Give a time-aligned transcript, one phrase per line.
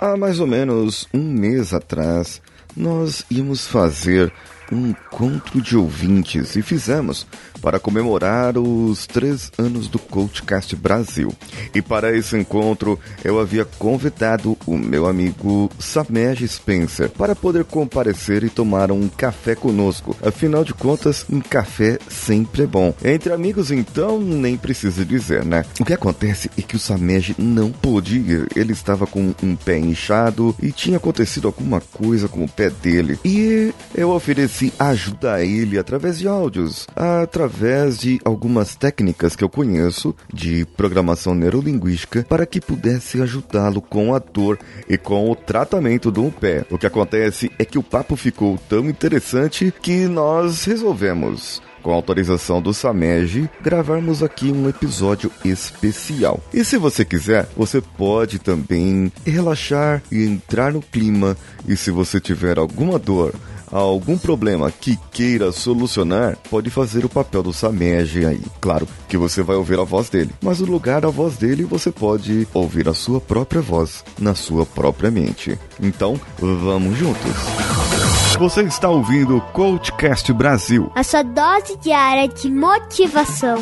[0.00, 2.40] Há mais ou menos um mês atrás,
[2.76, 4.32] nós íamos fazer
[4.72, 7.26] um encontro de ouvintes e fizemos
[7.60, 11.32] para comemorar os três anos do Coachcast Brasil.
[11.74, 18.44] E para esse encontro eu havia convidado o meu amigo Samej Spencer para poder comparecer
[18.44, 20.16] e tomar um café conosco.
[20.22, 22.94] Afinal de contas, um café sempre é bom.
[23.04, 25.64] Entre amigos, então, nem precisa dizer, né?
[25.80, 28.48] O que acontece é que o Samej não pôde ir.
[28.54, 33.18] Ele estava com um pé inchado e tinha acontecido alguma coisa com o pé dele.
[33.24, 39.48] E eu ofereci ajuda a ele através de áudios, através de algumas técnicas que eu
[39.48, 44.58] conheço de programação neurolinguística para que pudesse ajudá-lo com a dor
[44.88, 46.64] e com o tratamento do pé.
[46.70, 52.60] O que acontece é que o papo ficou tão interessante que nós resolvemos com autorização
[52.60, 56.40] do Samej, gravarmos aqui um episódio especial.
[56.52, 61.36] E se você quiser, você pode também relaxar e entrar no clima.
[61.66, 63.34] E se você tiver alguma dor,
[63.70, 68.42] algum problema que queira solucionar, pode fazer o papel do Samej aí.
[68.60, 71.90] Claro que você vai ouvir a voz dele, mas no lugar da voz dele você
[71.90, 75.58] pode ouvir a sua própria voz na sua própria mente.
[75.80, 77.32] Então, vamos juntos.
[78.38, 80.92] Você está ouvindo o Coachcast Brasil.
[80.94, 83.58] A sua dose diária de motivação.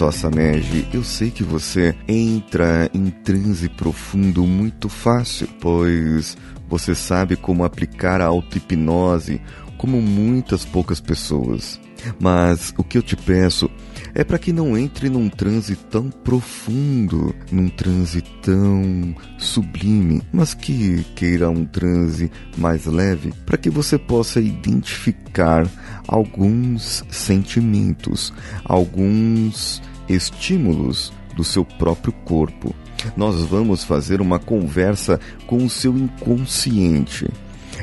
[0.00, 6.38] Só, Samej, eu sei que você entra em transe profundo muito fácil, pois
[6.70, 9.42] você sabe como aplicar a auto-hipnose
[9.76, 11.78] como muitas poucas pessoas.
[12.18, 13.70] Mas o que eu te peço
[14.14, 21.04] é para que não entre num transe tão profundo, num transe tão sublime, mas que
[21.14, 25.68] queira um transe mais leve, para que você possa identificar
[26.08, 28.32] alguns sentimentos,
[28.64, 29.82] alguns
[30.14, 32.74] estímulos do seu próprio corpo.
[33.16, 37.28] Nós vamos fazer uma conversa com o seu inconsciente.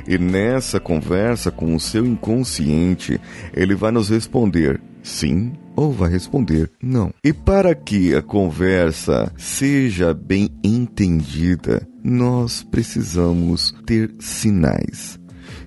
[0.07, 3.19] E nessa conversa com o seu inconsciente,
[3.53, 7.11] ele vai nos responder sim ou vai responder não.
[7.23, 15.19] E para que a conversa seja bem entendida, nós precisamos ter sinais.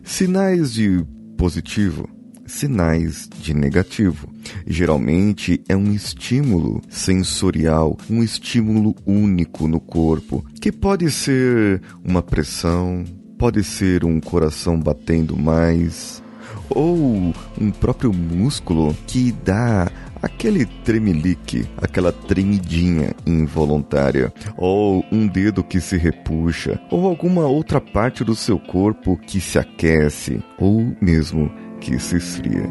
[0.03, 1.05] Sinais de
[1.37, 2.09] positivo,
[2.51, 4.29] sinais de negativo.
[4.67, 13.05] Geralmente é um estímulo sensorial, um estímulo único no corpo, que pode ser uma pressão,
[13.39, 16.23] pode ser um coração batendo mais,
[16.69, 19.91] ou um próprio músculo que dá
[20.23, 28.23] aquele tremelique, aquela tremidinha involuntária, ou um dedo que se repuxa, ou alguma outra parte
[28.23, 31.51] do seu corpo que se aquece, ou mesmo
[31.81, 32.69] que se esfria.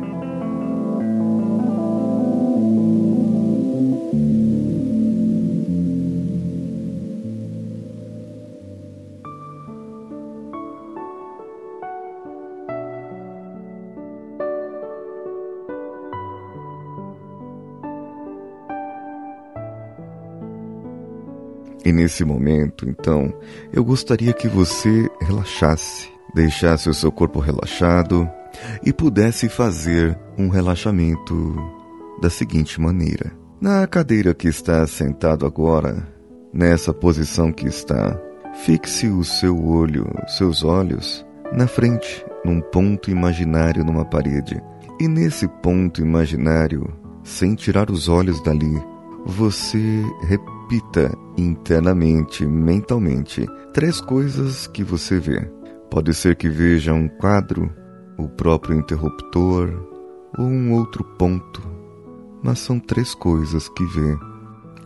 [21.85, 23.33] E nesse momento, então,
[23.73, 28.29] eu gostaria que você relaxasse, deixasse o seu corpo relaxado
[28.83, 31.55] e pudesse fazer um relaxamento
[32.21, 36.07] da seguinte maneira: na cadeira que está sentado agora,
[36.53, 38.19] nessa posição que está,
[38.63, 44.61] fixe o seu olho, seus olhos, na frente, num ponto imaginário numa parede.
[44.99, 46.87] E nesse ponto imaginário,
[47.23, 48.81] sem tirar os olhos dali,
[49.25, 55.39] você repita internamente, mentalmente, três coisas que você vê.
[55.89, 57.73] Pode ser que veja um quadro,
[58.19, 59.71] o próprio interruptor
[60.37, 61.61] ou um outro ponto,
[62.43, 64.17] mas são três coisas que vê.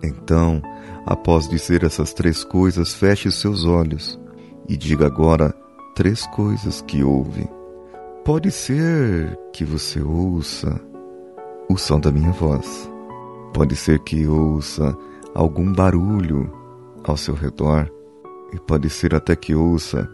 [0.03, 0.61] Então,
[1.05, 4.19] após dizer essas três coisas, feche seus olhos
[4.69, 5.53] e diga agora
[5.95, 7.49] três coisas que ouve.
[8.23, 10.79] Pode ser que você ouça
[11.69, 12.89] o som da minha voz.
[13.53, 14.95] Pode ser que ouça
[15.33, 16.51] algum barulho
[17.03, 17.89] ao seu redor.
[18.53, 20.09] E pode ser até que ouça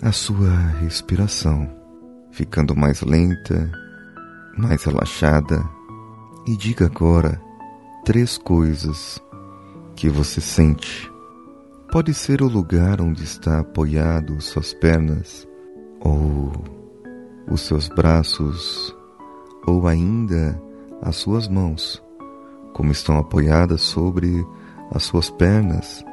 [0.00, 0.50] a sua
[0.80, 1.77] respiração
[2.38, 3.68] ficando mais lenta,
[4.56, 5.68] mais relaxada.
[6.46, 7.42] E diga agora
[8.04, 9.20] três coisas
[9.96, 11.10] que você sente.
[11.90, 15.48] Pode ser o lugar onde está apoiado suas pernas,
[16.00, 16.52] ou
[17.50, 18.94] os seus braços,
[19.66, 20.62] ou ainda
[21.02, 22.00] as suas mãos,
[22.72, 24.46] como estão apoiadas sobre
[24.92, 26.04] as suas pernas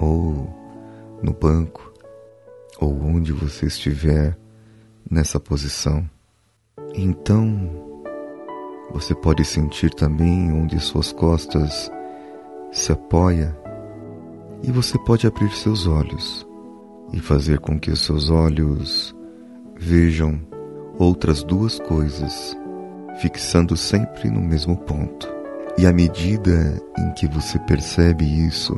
[0.00, 0.52] ou
[1.22, 1.92] no banco
[2.80, 4.36] ou onde você estiver
[5.10, 6.08] nessa posição.
[6.94, 7.70] Então,
[8.92, 11.90] você pode sentir também onde suas costas
[12.72, 13.56] se apoia
[14.62, 16.46] e você pode abrir seus olhos
[17.12, 19.14] e fazer com que os seus olhos
[19.76, 20.40] vejam
[20.98, 22.56] outras duas coisas,
[23.20, 25.28] fixando sempre no mesmo ponto.
[25.78, 28.76] E à medida em que você percebe isso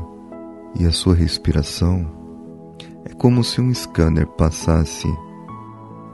[0.78, 2.06] e a sua respiração,
[3.04, 5.08] é como se um scanner passasse.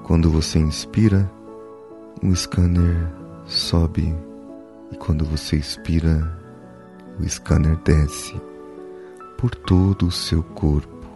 [0.06, 1.28] Quando você inspira,
[2.22, 3.12] o scanner
[3.44, 4.14] sobe
[4.92, 6.40] e quando você expira,
[7.18, 8.40] o scanner desce
[9.36, 11.08] por todo o seu corpo.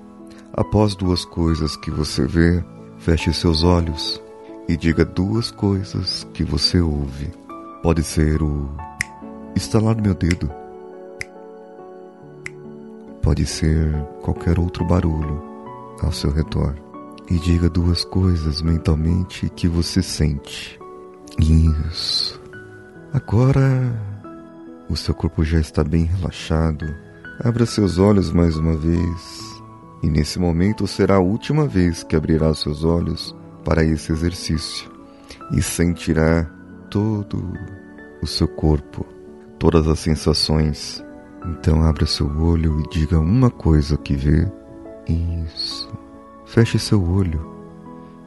[0.53, 2.65] Após duas coisas que você vê,
[2.99, 4.21] feche seus olhos
[4.69, 7.31] e diga duas coisas que você ouve.
[7.85, 8.69] Pode ser o
[9.55, 10.51] estalar do meu dedo.
[13.23, 15.41] Pode ser qualquer outro barulho
[16.03, 16.90] ao seu redor.
[17.31, 20.79] E diga duas coisas mentalmente que você sente.
[21.39, 22.41] Isso.
[23.13, 24.11] Agora
[24.89, 26.85] o seu corpo já está bem relaxado.
[27.43, 29.51] Abra seus olhos mais uma vez.
[30.03, 33.35] E nesse momento será a última vez que abrirá seus olhos
[33.65, 34.91] para esse exercício
[35.53, 36.45] e sentirá
[36.91, 37.53] todo
[38.23, 39.07] o seu corpo,
[39.59, 41.05] todas as sensações.
[41.47, 44.51] Então abra seu olho e diga uma coisa que vê.
[45.07, 46.00] Isso.
[46.53, 47.49] Feche seu olho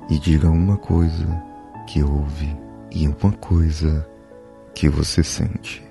[0.10, 1.28] e diga uma coisa
[1.86, 2.56] que ouve
[2.90, 4.08] e uma coisa
[4.74, 5.84] que você sente.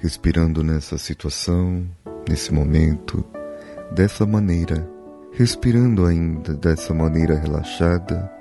[0.00, 1.86] Respirando nessa situação,
[2.26, 3.22] nesse momento,
[3.94, 4.88] dessa maneira
[5.32, 8.32] respirando ainda dessa maneira relaxada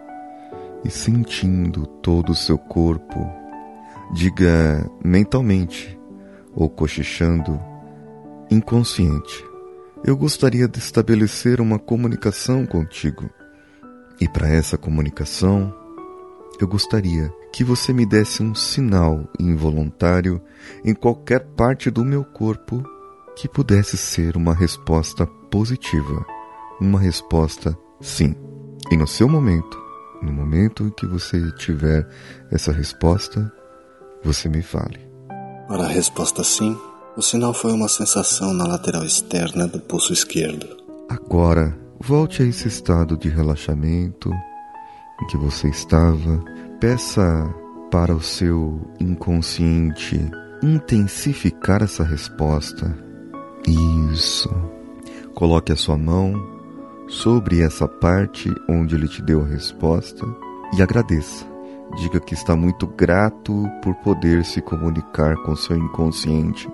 [0.85, 3.19] e sentindo todo o seu corpo.
[4.13, 5.99] Diga mentalmente
[6.55, 7.59] ou cochichando,
[8.49, 9.46] inconsciente.
[10.03, 13.29] Eu gostaria de estabelecer uma comunicação contigo.
[14.19, 15.73] E para essa comunicação,
[16.59, 20.41] eu gostaria que você me desse um sinal involuntário
[20.83, 22.83] em qualquer parte do meu corpo
[23.35, 26.25] que pudesse ser uma resposta positiva
[26.79, 28.35] uma resposta sim.
[28.91, 29.77] E no seu momento,
[30.21, 32.07] no momento em que você tiver
[32.51, 33.51] essa resposta,
[34.23, 34.99] você me fale.
[35.67, 36.77] Para a resposta sim,
[37.17, 40.77] o sinal foi uma sensação na lateral externa do pulso esquerdo.
[41.09, 44.31] Agora, volte a esse estado de relaxamento
[45.19, 46.43] em que você estava.
[46.79, 47.51] Peça
[47.89, 50.19] para o seu inconsciente
[50.61, 52.95] intensificar essa resposta.
[54.13, 54.49] Isso.
[55.33, 56.35] Coloque a sua mão
[57.07, 60.23] sobre essa parte onde ele te deu a resposta
[60.77, 61.47] e agradeça.
[61.95, 66.69] Diga que está muito grato por poder se comunicar com seu inconsciente.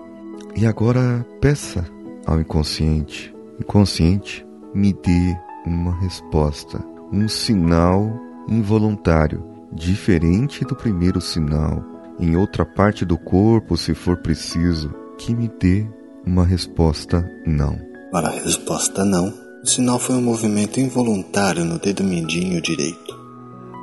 [0.55, 1.85] E agora peça
[2.25, 5.35] ao inconsciente: Inconsciente, me dê
[5.65, 8.11] uma resposta, um sinal
[8.47, 11.83] involuntário, diferente do primeiro sinal,
[12.19, 15.87] em outra parte do corpo, se for preciso, que me dê
[16.25, 17.77] uma resposta não.
[18.11, 19.33] Para a resposta não,
[19.63, 23.23] o sinal foi um movimento involuntário no dedo mindinho direito.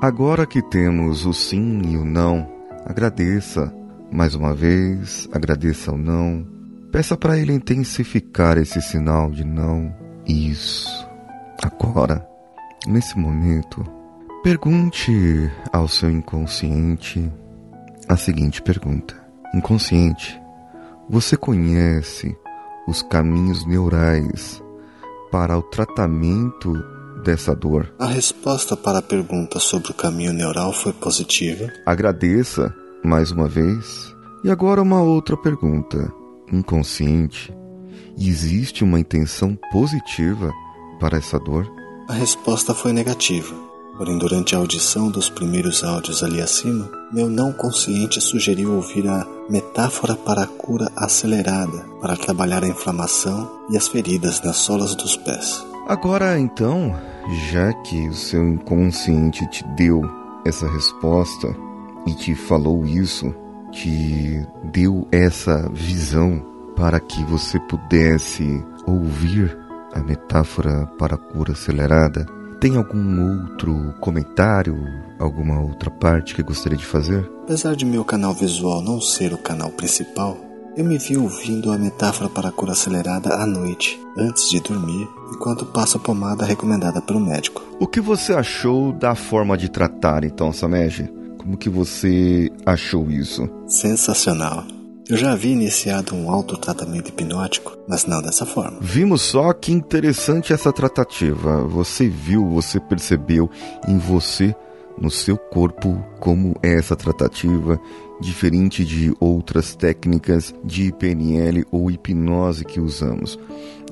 [0.00, 2.48] Agora que temos o sim e o não,
[2.86, 3.72] agradeça
[4.10, 6.44] mais uma vez, agradeça o não.
[6.92, 9.94] Peça para ele intensificar esse sinal de não.
[10.26, 10.88] Isso.
[11.62, 12.26] Agora,
[12.86, 13.84] nesse momento,
[14.42, 15.12] pergunte
[15.72, 17.30] ao seu inconsciente
[18.08, 19.14] a seguinte pergunta:
[19.54, 20.40] Inconsciente,
[21.08, 22.36] você conhece
[22.88, 24.60] os caminhos neurais
[25.30, 26.72] para o tratamento
[27.22, 27.94] dessa dor?
[28.00, 31.70] A resposta para a pergunta sobre o caminho neural foi positiva.
[31.86, 34.12] Agradeça mais uma vez.
[34.42, 36.19] E agora uma outra pergunta.
[36.52, 37.54] Inconsciente,
[38.18, 40.52] existe uma intenção positiva
[40.98, 41.70] para essa dor?
[42.08, 43.54] A resposta foi negativa.
[43.96, 49.26] Porém, durante a audição dos primeiros áudios ali acima, meu não consciente sugeriu ouvir a
[49.48, 55.16] metáfora para a cura acelerada para trabalhar a inflamação e as feridas nas solas dos
[55.18, 55.64] pés.
[55.86, 56.98] Agora, então,
[57.50, 60.02] já que o seu inconsciente te deu
[60.46, 61.54] essa resposta
[62.06, 63.34] e te falou isso,
[63.70, 66.44] te deu essa visão
[66.76, 69.56] para que você pudesse ouvir
[69.92, 72.26] a metáfora para a cura acelerada,
[72.60, 74.76] tem algum outro comentário,
[75.18, 77.28] alguma outra parte que gostaria de fazer?
[77.44, 80.36] Apesar de meu canal visual não ser o canal principal,
[80.76, 85.08] eu me vi ouvindo a metáfora para a cura acelerada à noite, antes de dormir,
[85.32, 87.62] enquanto passo a pomada recomendada pelo médico.
[87.80, 91.10] O que você achou da forma de tratar, então, Sameji?
[91.40, 93.48] Como que você achou isso?
[93.66, 94.62] Sensacional.
[95.08, 98.76] Eu já havia iniciado um autotratamento hipnótico, mas não dessa forma.
[98.82, 101.62] Vimos só que interessante essa tratativa.
[101.66, 103.48] Você viu, você percebeu
[103.88, 104.54] em você,
[105.00, 107.80] no seu corpo, como é essa tratativa,
[108.20, 113.38] diferente de outras técnicas de PNL ou hipnose que usamos.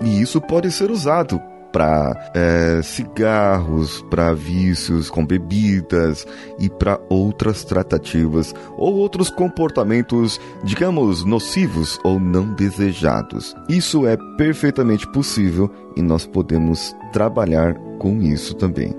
[0.04, 1.40] E isso pode ser usado
[1.72, 6.26] para é, cigarros, para vícios com bebidas
[6.58, 13.54] e para outras tratativas ou outros comportamentos, digamos, nocivos ou não desejados.
[13.68, 18.94] Isso é perfeitamente possível e nós podemos trabalhar com isso também.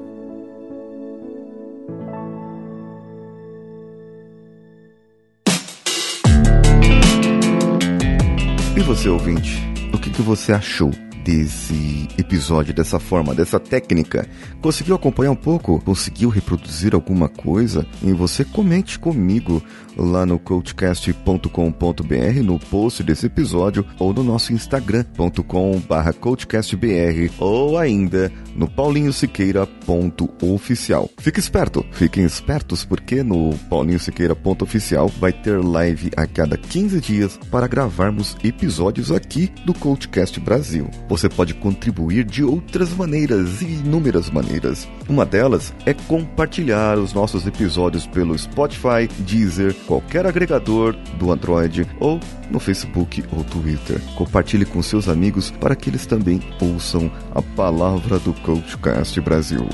[8.76, 9.62] E você, ouvinte,
[9.94, 10.92] o que, que você achou
[11.24, 14.28] desse episódio, dessa forma, dessa técnica.
[14.62, 15.82] Conseguiu acompanhar um pouco?
[15.82, 17.86] Conseguiu reproduzir alguma coisa?
[18.02, 19.64] E você comente comigo
[19.98, 28.68] lá no coachcast.com.br, no post desse episódio, ou no nosso instagram.com.br coachcastbr, ou ainda no
[28.70, 31.10] paulinhosiqueira.oficial.
[31.18, 37.68] Fique esperto, fiquem espertos, porque no paulinhosiqueira.oficial vai ter live a cada 15 dias para
[37.68, 40.88] gravarmos episódios aqui do Coachcast Brasil.
[41.20, 44.88] Você pode contribuir de outras maneiras, inúmeras maneiras.
[45.10, 52.22] Uma delas é compartilhar os nossos episódios pelo Spotify, Deezer, qualquer agregador do Android ou
[52.50, 54.00] no Facebook ou Twitter.
[54.16, 59.68] Compartilhe com seus amigos para que eles também ouçam a palavra do Coachcast Brasil.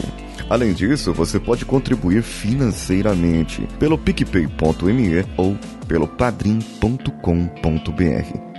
[0.50, 5.56] Além disso, você pode contribuir financeiramente pelo picpay.me ou
[5.88, 8.55] pelo padrim.com.br.